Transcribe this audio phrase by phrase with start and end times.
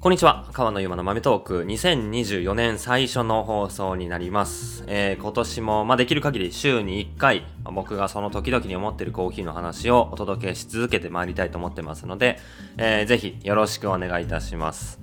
[0.00, 0.46] こんにちは。
[0.52, 1.64] 川野ゆまの豆トーク。
[1.64, 4.84] 2024年最初の放送になります。
[4.86, 12.38] えー今年も、まあ、できる限り週に1回、僕がその時々に思っているコーヒーの話をお届けし続けてまいりたいと思ってますので、
[12.76, 15.00] えーぜひよろしくお願いいたします。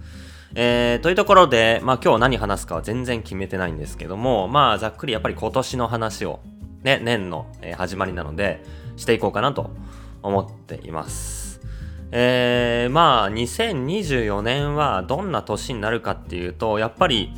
[0.56, 6.40] えーというところで、まあ、今日何話すかは全然決めてないんですけども、まあ、ざっくりやっぱり今年の話を、
[6.84, 8.64] ね、年の、始まりなので、
[8.96, 9.72] していこうかなと
[10.24, 11.45] 思っています。
[12.12, 17.32] えー、まあ2024年はどんな年になるかっていうとやっぱり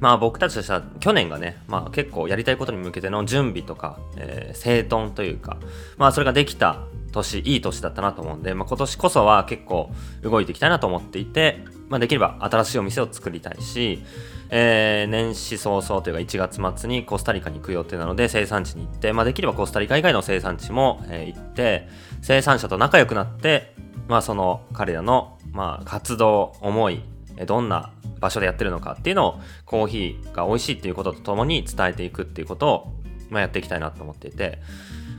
[0.00, 5.58] まあ僕たちとしては去年がね、まあ、結構やりたいことに向けての準備とか、えー整頓というか
[5.96, 6.84] まあそれができた
[7.14, 9.90] 年いい年だったなと思うんで、まあ、今年こそは結構
[10.22, 14.02] 動いていきたいなと思っていて、まあ、できれば新しいお店を作りたいし、
[14.50, 21.88] えー年始早々というか1月末にコスタリカに行く予定なので生産地に行って、まあ、できればコスタリカ以外の生産地も、えー行って
[22.22, 23.74] 生産者と仲良くなって、
[24.08, 27.02] まあ、その彼らの、まあ、活動思い
[27.46, 32.92] どんな場所でやってるのかっていうのをコーヒーが美味しいっていうこととともに伝えていくっていうことを、
[33.28, 34.60] まあ、やっていきたいなと思っていて、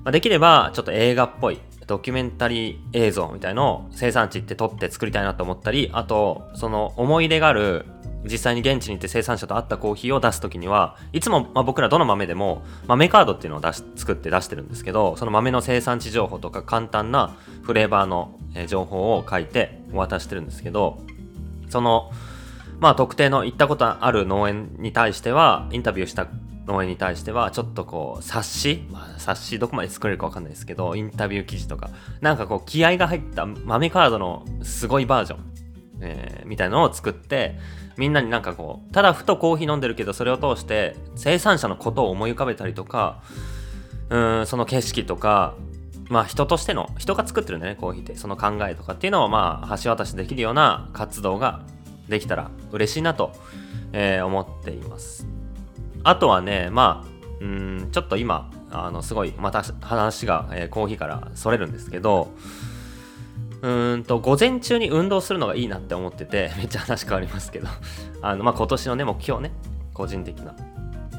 [0.04, 7.86] まあ、できればちょっと映画っぽいドキュメンタリー映像みたいのを生産地って撮って作りたいなと思ったりあとその思い出がある
[8.26, 21.00] 実際に現地に行って生産者と会ったコーヒーを出す時にはいつも、ま、僕らどの豆でも豆カードっていうのを出し作って出してるんですけどその豆の生産地情報とか簡単なフレーバーの情報を書いてお渡してるんですけど
[21.70, 22.12] その
[22.80, 26.28] まあ特定の行ったことある農園に対してはインタビューした
[26.66, 35.40] 農園に対してはちょっとこう冊子、まあ、冊子どこまで作れるかわかんないですけどインタビュー記事とかなんかこう気合が入った豆カードのすごいバージョン、
[36.02, 37.58] えーみたいなのを作って
[37.98, 43.22] みんなになんかこうただふとコーヒー飲んでるけどそれを通して生産者のことを思い浮かべたりとか
[44.10, 45.56] うんその景色とか
[46.10, 48.16] まあ人としての人が作ってるんだよねコーヒーって。
[48.16, 51.62] その考えとかっていうのをまあ橋渡しできるような活動が
[52.10, 53.32] できたら嬉しいなと、
[53.92, 55.28] えー思っています。
[56.04, 62.30] あとはねまあうんちょっと今あのすごいまた話が、えーコーヒーからそれるんですけど
[63.66, 67.68] うんと午前中に運動するのがいいなって思ってて めっちゃ話変わりますけど。
[68.22, 69.52] あの、まあ、今年のね目標ね。
[69.94, 70.54] 個人的な。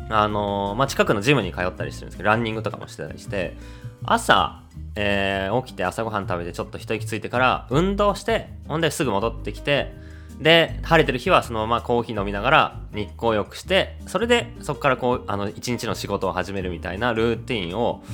[0.09, 3.57] あのーまあ、近くのジムに通ったりしてるんですけどランニングとかもしてたりして
[4.05, 4.61] 朝、
[4.95, 9.93] えー起きて朝ごはん食べてちょっと一息ついてから運動してほんですぐ戻ってきて
[10.41, 18.05] で晴れてる日はそのままコーヒー飲みながら日光浴してそれでそこからこうあの一日の仕事を始めるみたいなルーティンを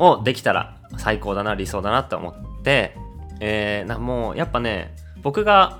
[0.00, 2.96] をできたら最高だな理想だなって思って、
[3.40, 5.78] えーなもうやっぱね僕が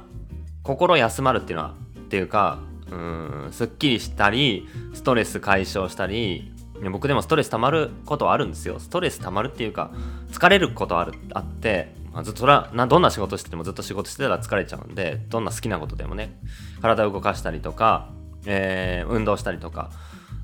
[0.63, 2.59] 心休まるっていうのはっていうか
[2.91, 6.53] うんすっきりしたりストレス解消したり
[6.91, 9.91] 僕でもストレス溜まることはあるんですよストレス溜まるっていうか
[10.33, 16.39] 疲れることあるあって、まあ、ずっとなどんな仕事しててもずっと仕事してたら疲れちゃうんでどんな好きなことでもね
[16.81, 18.09] 体を動かしたりとか、
[18.47, 19.91] えー運動したりとか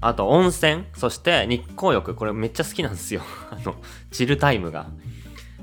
[0.00, 3.76] あと温泉そして日光浴これめっちゃ好きなんですよ あの
[4.10, 4.86] チルタイムが。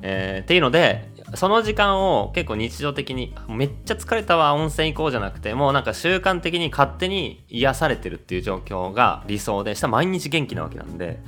[0.05, 11.19] えーっていうのでその時間を結構日常的にめっちゃ疲れたわ温泉行こうじゃなくてもうなんか習慣的に勝手に癒されてるっていう状況が理想でした毎日元気なわけなんで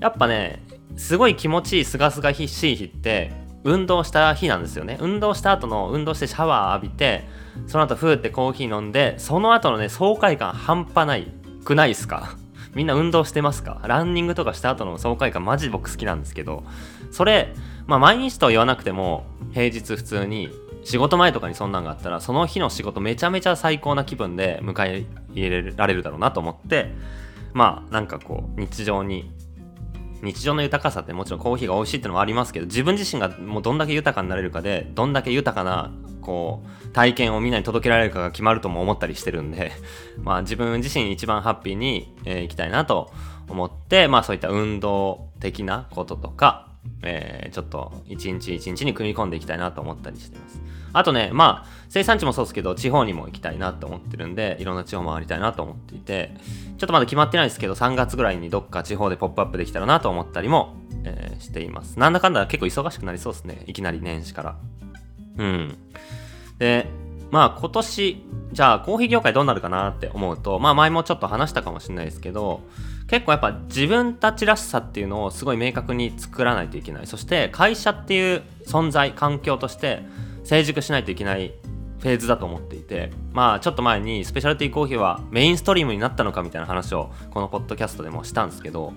[0.00, 0.62] やっぱね
[0.96, 3.32] すごい気持ちいいすがすがしい日って
[3.64, 4.96] 運動した日なんですよね。
[5.00, 7.24] 運動した後の運動してシャワー浴びて
[7.66, 11.26] その後ふーってコーヒー飲んでその後のね爽快感半端ない
[11.64, 12.36] くないですか？
[12.78, 13.80] みんな運動してますか？
[13.88, 16.62] ランニングとかした後の爽快感マジ僕好きなんですけど
[17.10, 17.52] それ
[17.88, 20.48] まあ毎日とは言わなくても平日普通に
[20.84, 26.94] 仕事前とかにそんなんがあったらその日の仕事めちゃめちゃ最高な気分で迎え入れられるだろうなと思って
[27.52, 29.28] まあなんかこう日常に
[30.22, 35.90] 日常の豊かさってもちろんコーヒーが美味しいってのもありますけど自分自身がもうどんだけ豊かになれるかでどんだけ豊かな
[36.28, 39.72] こう体験をみんなに届けられるかが決まるとも思ったりしてるんで
[40.22, 43.10] まあ自分自身一番ハッピーに、えーいきたいなと
[43.48, 46.68] 思ってまあそういった運動的なこととか
[47.02, 50.60] えーちょっと一日一日に組み込んでいきたいなと思ったりしてます。
[50.92, 56.34] あとね、まあ、生産地もそうですけど、地方にも行きたいなと思ってるんで、いろんな地方回りたいなと思っていて、
[56.78, 61.98] ちょっとまだ決まってないですけど、3月ぐらいにどっか地方でポップアップできたらなと思ったりも、えーしています。
[61.98, 63.62] なんだかんだ結構忙しくなりそうですね。
[63.66, 64.56] いきなり年始から。
[65.38, 65.78] うん。
[66.58, 66.86] で、
[67.30, 72.62] まあ今年、じゃあコーヒー業界どうなるかなって思うと、まあ前もちょっと話したかもしれないですけど、
[73.08, 77.06] 結構やっぱ自分たちらしさっていうのをすごい明確に作らないといけない。
[77.06, 80.02] そして会社っていう存在、環境として
[80.44, 81.54] 成熟しないといけない
[82.00, 88.92] フェーズだと思っていて、まあちょっと前にスペシャルティーコーヒーはメインストリームになったのかみたいな話をこのポッドキャストでもしたんですけど、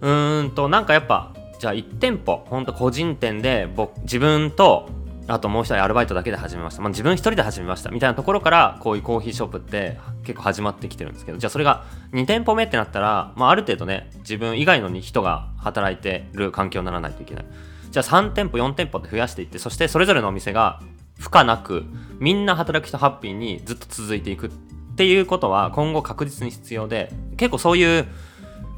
[0.00, 4.88] うーんとなんかやっぱじゃあ1店舗ほんと個人店で僕自分と
[5.28, 7.90] あともう一人アルバイトだけで始めました、まあ、自分一人で始めました。
[7.90, 11.38] みたいなところからこういうコーヒーショップって結構始まってきてるんですけど。
[11.38, 17.46] じゃあそれが2店舗目ってなったら、まあ、ある程度ね自分以外の人が働いてる環境にならないといけない。
[17.90, 20.80] じゃあ3店舗4店舗って増やしていってそしてそれぞれのお店が
[21.18, 21.84] 負荷なく
[22.20, 24.50] みんな働く人ハッピーにずっと続いていくっ
[24.96, 28.06] ていうことは今後確実に必要で結構そういう、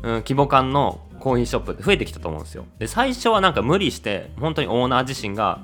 [0.03, 2.67] うん、規模感のコーヒーショップって増えてきたと思うんですよ。
[2.79, 5.61] で最初はなんか無理して本当にオーナー自身が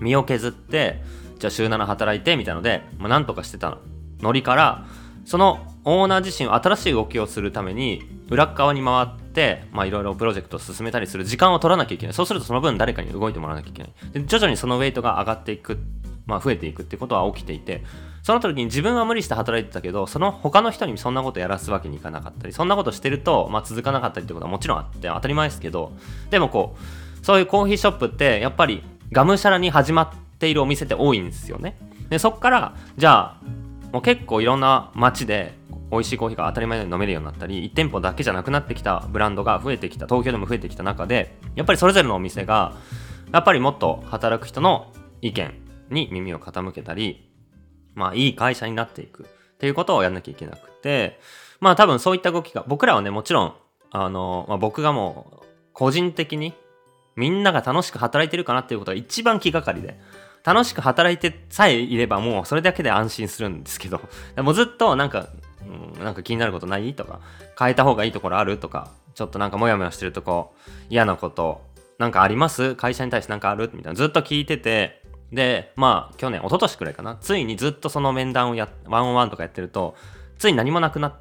[0.00, 1.02] 身を削って
[1.38, 3.78] じゃあ週7働いてみたいので、まあ、なんとかしてた
[4.20, 4.86] ノリから
[5.24, 12.14] そのオーナー自身新しい動きをするために裏側に回っていろいろプロジェクトを進めたりする時間を取らなきゃいけない。
[12.14, 13.92] そうするとその分誰かに動いてもらわなきゃいけない。
[14.12, 15.78] で徐々にそのウェイトが上がっていく、
[16.26, 17.84] まあ、増えていくってことは起きていて
[18.22, 25.92] その時に自分は無理して働いてたけどその他の人にそんなことやらすわけにいかなかったりそんなことしてると、まあ、続かなかったりってことはもちろんあって当たり前ですけど
[26.30, 26.76] でもこ
[27.22, 28.82] うそういうコーヒーショップってやっぱり
[29.12, 31.78] がむしゃらに始まっているお店って多いんですよね。
[32.08, 33.40] でそっからじゃあ
[33.92, 35.54] もう結構いろんな街で
[35.90, 42.74] 美味しいコーヒーが当たり前に飲めるようになったり1店舗だけじゃなくなってきたブランドが増えてきた東京でも増えてきた中でやっぱりそれぞれのお店が
[43.32, 44.92] やっぱりもっと働く人の
[45.22, 45.54] 意見
[45.90, 47.30] に耳を傾けたり
[47.94, 51.20] まあいい会社になっていくっていうことをやんなきゃいけなくて
[51.60, 53.54] まあ多分そういった動きが僕らはねもちろん
[53.90, 56.54] あの、まあ、僕がもう個人的に
[57.16, 59.98] みんなが楽しく働いてるかなっていうことが一番気がかりで。
[60.44, 64.00] 楽しく働いてさえいればもうそれだけで安心するんですけど、
[64.36, 65.26] もずっとなんか、
[65.96, 67.18] うん、なんか気になることないとか、
[67.58, 70.54] 変えた方がいいところあるとか、ちょっとなんかモヤモヤしてるとこ、
[70.88, 71.62] 嫌なこと、
[71.98, 72.76] なんかあります？
[72.76, 73.70] 会社に対してなんかある？
[73.74, 73.96] みたいな。
[73.96, 75.02] ずっと聞いてて、
[75.32, 79.96] で、まあ去年、一昨年くらいかな、ついにずっとその面談をや、ワンオンワンとかやってると、
[80.38, 81.14] つい何もなくなっ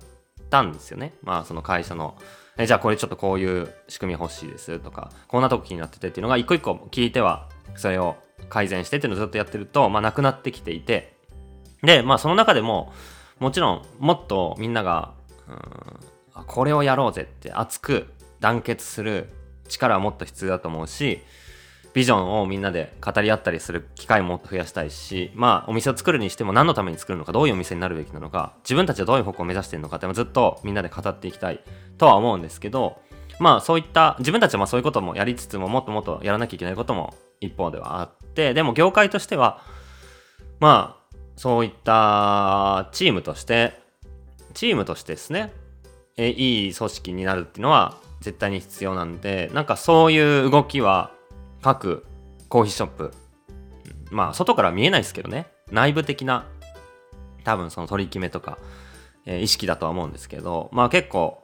[0.51, 1.15] たんですよね。
[1.24, 2.15] まあその会社の。
[2.57, 8.16] えじゃあこれちょっとこういう仕組み欲しいですとかこんなとこ気になっててっていうのが一個一個聞いてはそれを
[8.50, 11.16] 改善してっていうのをずっとやってると、まあ、なくなってきていて
[11.84, 12.94] でまあその中でも
[13.40, 15.13] もちろんもっとみんなが
[15.48, 18.07] うんこれをやろうぜって熱く
[18.40, 19.30] 団結する
[19.68, 21.22] 力はもっと必要だと思うし
[21.95, 31.62] ビジョンをみんなで語り合ったりする機会も増やしたいし、まあ、お店を作るにしても何のために作るのか、どういうお店になるべきなのか、自分たちはどういう方向を目指してるのかってずっとみんなで語っていきたい
[31.97, 33.01] とは思うんですけど、
[33.39, 39.62] まあそういった自分たちはまあそういうこともやりつつももっともっとやらなきゃいけないことも一方ではあってでも業界としては
[40.59, 43.80] まあそういったチームとして
[44.53, 45.51] チームとしてですね
[46.18, 51.12] えいい組織になるっていうのは絶対に必要なんでなんかそういう動きは
[51.65, 52.06] 各
[52.47, 53.12] コーヒーショップ
[54.12, 56.45] まあ外から見えないですけどね内部的な
[57.44, 58.59] 多分その取り決めとか、
[59.25, 61.44] えー、意識だとは思うんですけどまあ結構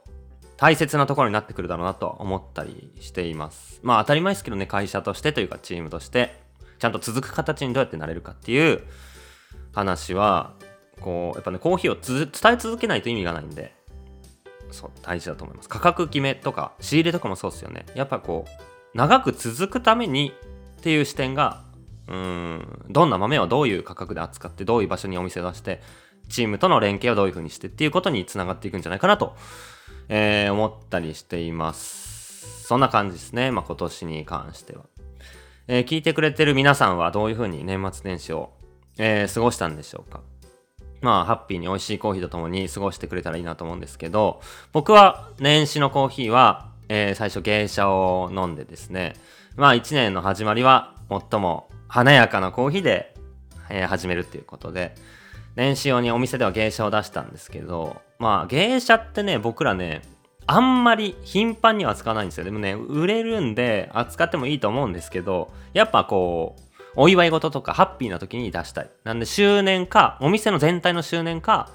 [0.56, 3.80] 大切なところになってくるだろうなと思ったりしています。
[3.82, 6.40] まあ当たり前ですけどね、会社としてというかチームとして、
[6.78, 8.84] ちゃんと続く形にどうやってなれるかっていう
[9.74, 10.54] 話は、
[11.00, 13.74] こう、やっぱね、コーヒーを伝え続けないと意味がないんで、
[14.70, 15.68] そう、大事だと思います。
[15.68, 17.84] 価格決めとか、仕入れとかもそうですよね。
[17.96, 20.32] やっぱこう、長く続くために
[20.78, 21.62] っていう視点が、
[22.08, 25.80] うん、どんな豆をどういう価格で扱って、どういう場所にお店を出して、
[26.28, 29.36] チームとの連携をどういう風にしてっていうことにつながっていくんじゃないかなと
[30.08, 32.66] えー、思ったりしています。
[32.66, 33.50] そんな感じですね。
[33.50, 34.84] まあ、今年に関しては。
[35.68, 38.50] えー、聞いてくれてる皆さんはどういう風に年末年始を、
[38.98, 40.20] えー、過ごしたんでしょうか。
[41.00, 44.40] まあ、ハッピーに美味しいコーヒーとともに過ごしてくれたらいいなと思うんですけど、
[44.72, 49.14] 僕は年始のコーヒーは、えー、最初芸者を飲んでですね、
[49.56, 53.14] まあ1年の始まりは最も華やかなコーヒーで、
[53.70, 54.94] えー、始めるっていうことで、
[55.56, 60.02] 年始用にお店では芸者を出したんですけど、まあ芸者ってね、僕らね、
[60.46, 62.44] あんまり頻繁には使わないんですよ。
[62.44, 66.62] でもね、売れるんで扱ってもいいと思うんですけど、やっぱこう、
[66.96, 68.90] お祝い事とかハッピーな時に出したい。
[69.04, 71.70] なんで周年か、お店の全体の周年か、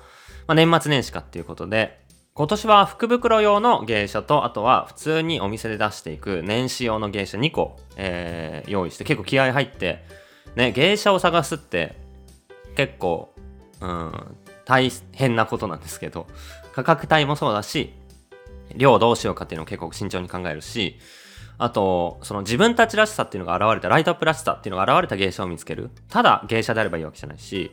[0.46, 2.06] まあ、年末年始かっていうことで、
[2.38, 10.03] 今年は福袋用の芸者と、あとは普通にお店で出していく年始用の芸者2個、えー、用意して結構気合入って、
[10.56, 11.96] ね、芸者を探すって
[12.75, 13.34] 結構
[13.82, 14.12] うん、
[14.65, 16.27] 大変なことなんですけど、
[16.74, 17.94] 価格帯もそうだし、
[18.75, 21.00] 量どうしようかっていうのを結構慎重に考えるし、
[21.58, 25.89] あと、その自分たちらしさっていうのが現れた、ライトアップらしさっていうのが現れた芸者を見つける。
[26.10, 27.72] ただ芸者であればいいわけじゃないし、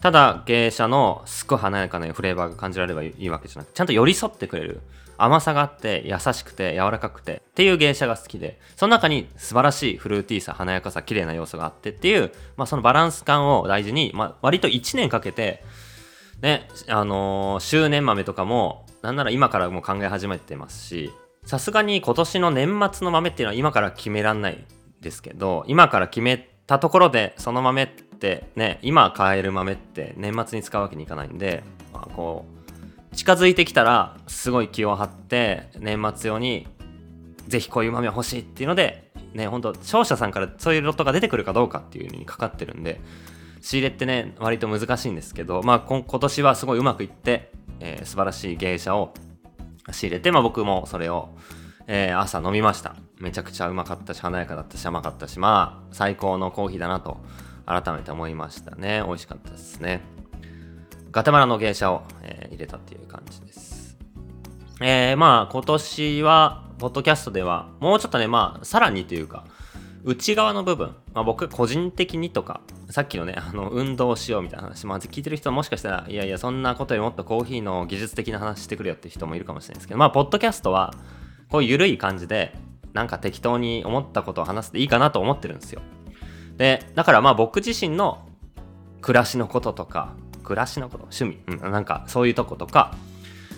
[0.00, 4.80] ただ芸者のすごい華やかなフレーバーが感じられればいいわけじゃなくてちゃんと寄り添ってくれる。
[5.18, 15.64] 甘さがあって優しくて柔らかくてっていう芸者が好きでその中に素晴らしいフルーティーさ華やかさ綺麗な要素があってっていう、まあ、そのバランス感を大事に、まあ、割と1年かけて
[16.42, 21.10] ねあのー、周年豆とかもなんなら今からも考え始めてますし
[21.44, 24.64] さすがに今年の年末の豆っていうのは今から決めらんない
[25.00, 32.46] ですけど今から決めてたところでその豆ってね今買える豆って年末に使うわけにいかないんで、まあ、こ
[33.12, 36.66] う近づいてきたらすごい気を張って年末用に
[37.48, 43.00] ぜひこういう豆欲しいっていうのでね本当商社さんからそういうロットが出てくるかどうかっていうのにかかってるんで
[43.60, 49.14] 仕入れってね割と難しいんですけどまあ今年はすごいうまくいって、えー、素晴らしい芸者を
[49.92, 51.30] 仕入れてまあ僕もそれを
[51.86, 52.96] えー、朝飲みました。
[53.18, 57.18] めちゃくちゃうまかったし、華やかだったし、甘かったし、まあ、最高のコーヒーだなと、
[57.66, 59.02] 改めて思いましたね。
[59.06, 60.02] 美味しかったですね。
[61.10, 63.96] ガテマラの芸者を、えー、入れたっていう感じです。
[64.80, 69.44] えー、まあ、今年は、ポッドキャストでは、もうちょっとね、まあ、さらにというか、
[70.04, 80.94] 内側の部分、まあ、僕個人的にとか、さっきのね、あの、運動しようみたいな話、まあ、聞いてる人もしかしたら、いやいや、そんなことよりもっとコーヒーの技術的な話してくれよって人もいるかもしれないですけど、まあ、ポッドキャストは、
[81.48, 82.54] こういう緩い感じで、
[82.96, 85.82] なんか適当に思ったことを話していいかなと思ってるんですよ。
[86.56, 88.26] で、だからまあ僕自身の
[89.02, 92.96] 暮らしのこととか、暮らしのこと、趣味、うん、なんかそういうとことか、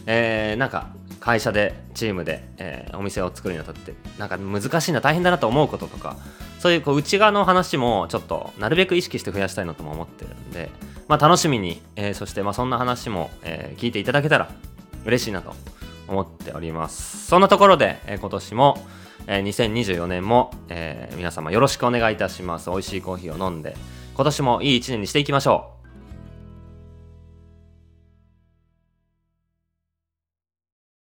[0.07, 0.89] えー、なんか
[1.21, 6.17] 会社でチームで、えー、お店を作るにあたってなんか難しいな大変だなと思うこととか
[6.59, 10.71] そういうこう内側の話もちょっとなるべく意識して増やしたいなとも思ってるんで、
[11.09, 14.51] まあ、楽しみに、えー、そしてまあそんな話も、えー、聞いていただけたら
[15.05, 15.55] 嬉しいなと
[16.09, 17.27] 思っております。
[17.27, 18.87] そんなところで、え、今年も、
[19.27, 22.71] え、2024年も、え、皆様よろしくお願いいたします。
[22.71, 23.77] 美味しいコーヒーを飲んで、
[24.15, 25.78] 今年もいい一年にしていきましょう。